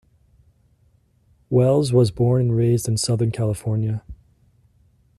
[1.51, 4.01] Welles was born and raised in Southern California.